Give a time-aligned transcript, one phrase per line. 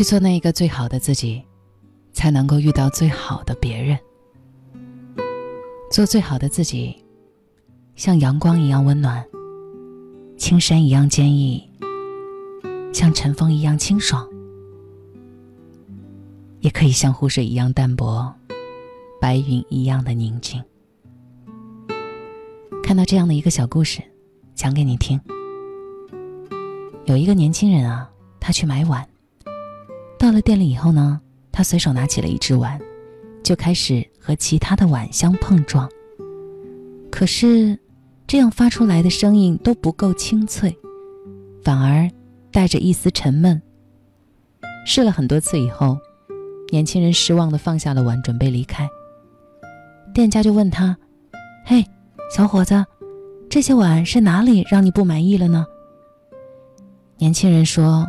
[0.00, 1.44] 去做那一个最好的自己，
[2.10, 3.98] 才能够遇到最好的别人。
[5.92, 7.04] 做最好的自己，
[7.96, 9.22] 像阳光一样温暖，
[10.38, 11.62] 青山一样坚毅，
[12.94, 14.26] 像晨风一样清爽，
[16.60, 18.34] 也可以像湖水一样淡泊，
[19.20, 20.64] 白云一样的宁静。
[22.82, 24.00] 看到这样的一个小故事，
[24.54, 25.20] 讲给你听。
[27.04, 29.06] 有一个年轻人啊，他去买碗。
[30.20, 31.18] 到了店里以后呢，
[31.50, 32.78] 他随手拿起了一只碗，
[33.42, 35.88] 就开始和其他的碗相碰撞。
[37.10, 37.78] 可是，
[38.26, 40.76] 这样发出来的声音都不够清脆，
[41.64, 42.06] 反而
[42.52, 43.62] 带着一丝沉闷。
[44.84, 45.96] 试了很多次以后，
[46.70, 48.86] 年轻人失望的放下了碗，准备离开。
[50.12, 50.94] 店家就问他
[51.64, 51.82] ：“嘿，
[52.36, 52.84] 小伙子，
[53.48, 55.64] 这些碗是哪里让你不满意了呢？”
[57.16, 58.06] 年轻人说。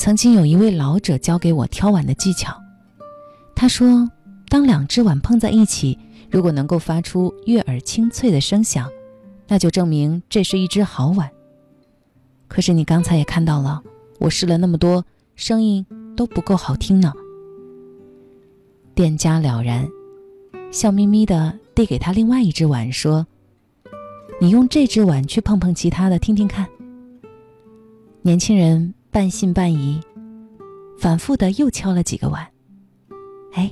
[0.00, 2.58] 曾经有一位老者教给我挑碗的技巧。
[3.54, 4.10] 他说
[4.48, 5.98] ：“当两只碗碰在一起，
[6.30, 8.88] 如果能够发出悦耳清脆的声响，
[9.46, 11.30] 那就证明这是一只好碗。
[12.48, 13.82] 可是你刚才也看到了，
[14.18, 15.04] 我试了那么多，
[15.36, 15.84] 声音
[16.16, 17.12] 都不够好听呢。”
[18.96, 19.86] 店家了然，
[20.72, 23.26] 笑眯眯地递给他另外一只碗，说
[24.40, 26.66] ：“你用这只碗去碰碰其他的，听听看。”
[28.24, 28.94] 年轻人。
[29.12, 30.00] 半信半疑，
[30.96, 32.46] 反复的又敲了几个碗，
[33.54, 33.68] 哎，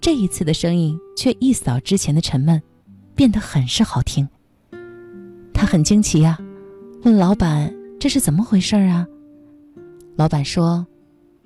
[0.00, 2.62] 这一次的声音却一扫之前的沉闷，
[3.12, 4.28] 变得很是好听。
[5.52, 6.38] 他很惊奇呀，
[7.02, 9.04] 问老板：“这是怎么回事啊？”
[10.14, 10.86] 老板说：“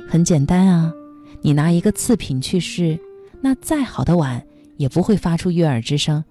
[0.07, 0.93] 很简单啊，
[1.41, 3.01] 你拿一个次品去试，
[3.41, 6.23] 那再好的碗也不会发出悦耳之声。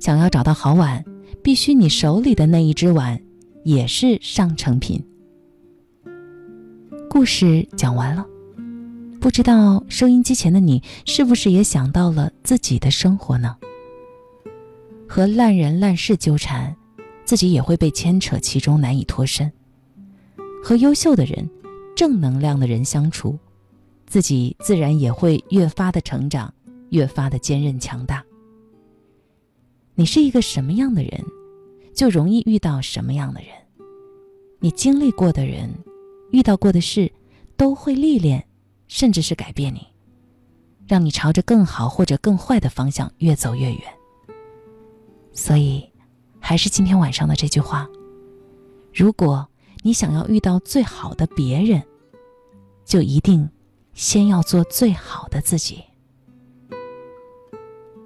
[0.00, 1.04] 想要找到好碗，
[1.44, 3.22] 必须你手里的那一只碗
[3.62, 5.00] 也是上成品。”
[7.12, 8.26] 故事讲完了，
[9.20, 13.54] 不知道收音机前的你是不是也想到了自己的生活呢？
[15.06, 16.74] 和烂人烂事纠缠，
[17.26, 19.46] 自己也会被牵扯其中，难以脱身；
[20.64, 21.46] 和优秀的人、
[21.94, 23.38] 正能量的人相处，
[24.06, 26.54] 自己自然也会越发的成长，
[26.88, 28.24] 越发的坚韧强大。
[29.94, 31.22] 你是一个什么样的人，
[31.94, 33.50] 就容易遇到什么样的人。
[34.60, 35.68] 你经历过的人。
[36.32, 37.12] 遇到过的事，
[37.56, 38.46] 都会历练，
[38.88, 39.86] 甚至是改变你，
[40.86, 43.82] 让你朝着更好或者更坏的方向越走越远。
[45.32, 45.88] 所以，
[46.40, 47.86] 还是今天晚上的这句话：
[48.92, 49.46] 如果
[49.82, 51.82] 你想要遇到最好的别人，
[52.84, 53.48] 就一定
[53.92, 55.84] 先要做最好的自己。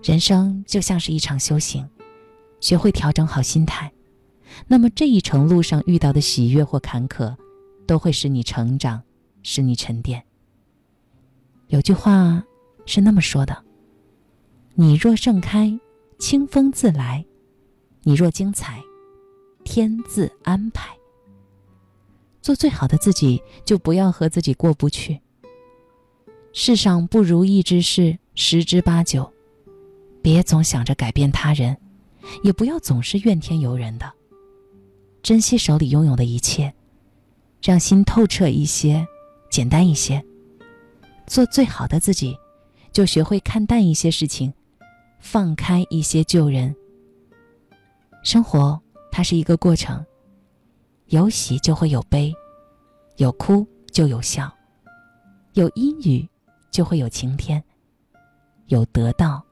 [0.03, 1.89] 人生就像是一场修行，
[2.61, 3.93] 学会调整好心态，
[4.67, 7.37] 那么这一程路上遇到的喜悦或坎坷。
[7.87, 9.03] 都会使你成长，
[9.43, 10.23] 使你沉淀。
[11.69, 12.45] 有句话
[12.85, 13.65] 是那么说的
[14.75, 15.79] ：“你若盛开，
[16.19, 17.25] 清风自来；
[18.03, 18.81] 你若精彩，
[19.65, 20.95] 天自安排。”
[22.43, 25.21] 做最好的自己，就不要和自己过不去。
[26.53, 29.33] 世上不如意之事十之八九，
[30.23, 31.77] 别总想着改变他人，
[32.45, 34.13] 也不要总是怨天尤人的。
[35.23, 36.73] 珍惜手里拥有的一切。
[37.67, 39.05] 让心透彻一些，
[39.51, 40.25] 简单一些，
[41.27, 42.39] 做最好的自己，
[42.93, 44.55] 就学会看淡一些事情，
[45.19, 46.73] 放开一些旧人。
[48.23, 48.81] 生活
[49.11, 50.07] 它是一个过程，
[51.07, 52.33] 有喜就会有悲，
[53.17, 54.49] 有哭就有笑，
[55.55, 56.29] 有阴雨
[56.71, 57.61] 就会有晴天，
[58.67, 59.45] 有得到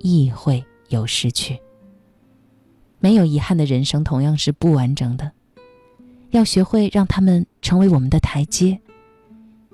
[0.00, 1.58] 亦会有失去。
[2.98, 5.32] 没有遗憾的人生同样是不完整的。
[6.36, 8.78] 要学会让他们成为我们的台阶。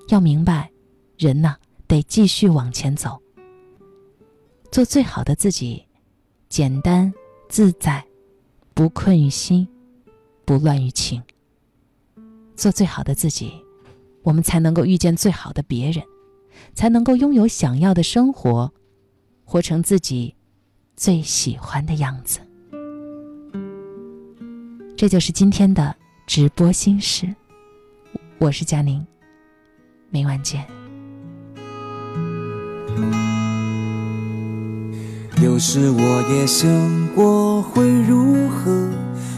[0.08, 0.70] 要明白，
[1.18, 1.56] 人呐，
[1.88, 3.20] 得继续往前走，
[4.70, 5.84] 做最好的自己，
[6.48, 7.12] 简单
[7.48, 8.04] 自在，
[8.74, 9.66] 不困于心，
[10.44, 11.22] 不乱于情。
[12.54, 13.52] 做最好的自己，
[14.22, 16.04] 我们才能够遇见最好的别人，
[16.74, 18.72] 才能够拥有想要的生活，
[19.44, 20.36] 活成自己
[20.96, 22.38] 最喜欢的样子。
[24.96, 25.96] 这就是今天的
[26.34, 27.28] 直播心事，
[28.38, 29.06] 我是佳宁，
[30.08, 30.66] 明晚见。
[35.42, 36.70] 有时我也想
[37.14, 38.88] 过会如何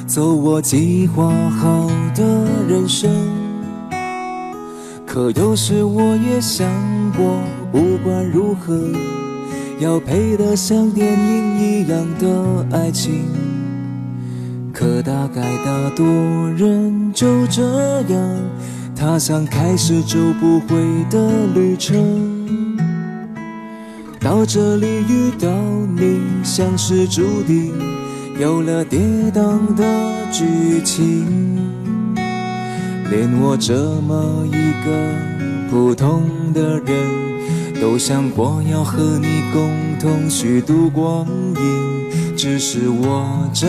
[0.06, 2.23] 走我计划好的
[2.69, 3.11] 人生，
[5.05, 6.70] 可有时我也想
[7.17, 7.43] 过，
[7.73, 8.93] 不管如何，
[9.81, 13.25] 要配得像电影一样的爱情。
[14.75, 16.05] 可大概大多
[16.56, 17.62] 人就这
[18.09, 18.21] 样
[18.94, 20.76] 踏上开始就不回
[21.09, 22.76] 的旅程，
[24.21, 25.49] 到这里遇到
[25.97, 27.73] 你像是注定，
[28.41, 28.99] 有了跌
[29.32, 29.85] 宕的
[30.32, 31.25] 剧情。
[33.11, 39.70] 连我这么一个普通的人，都想过要和你共
[40.00, 43.69] 同虚度光阴，只是我这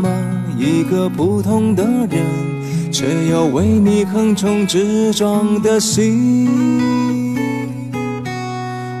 [0.00, 0.35] 么。
[0.58, 6.48] 一个普通的人，却有为你横冲直撞的心。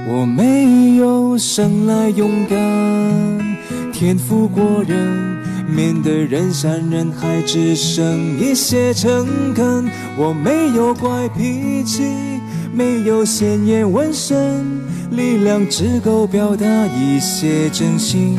[0.08, 3.56] 我没有生来勇敢，
[3.92, 5.38] 天赋过人，
[5.68, 9.88] 面对人山人海只剩一些诚恳。
[10.16, 12.02] 我没有怪脾气，
[12.72, 14.64] 没有鲜艳纹身，
[15.10, 18.38] 力量只够表达一些真心。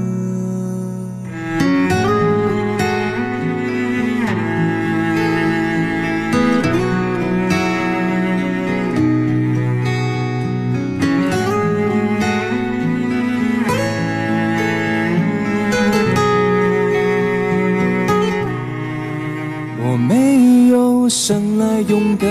[19.83, 22.29] 我没有生来勇敢，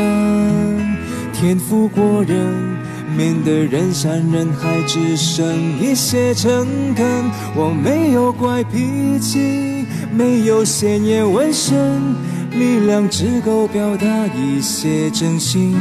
[1.32, 2.36] 天赋过人，
[3.16, 7.04] 面对人山人海只剩一些诚恳。
[7.56, 12.14] 我没有怪脾气，没有鲜艳纹身，
[12.52, 15.74] 力量只够表达一些真心。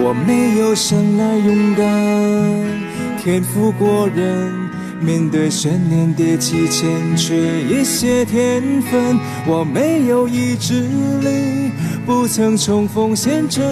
[0.00, 4.52] 我没有生来勇敢，天赋过人，
[5.00, 9.18] 面对悬念迭起欠缺一些天分。
[9.46, 10.82] 我没有意志
[11.20, 11.70] 力。
[12.06, 13.62] 不曾冲锋陷阵，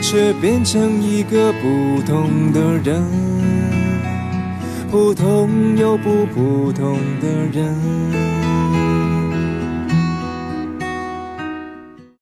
[0.00, 3.04] 却变成一个不同的人，
[4.90, 8.51] 普通又不普通的人。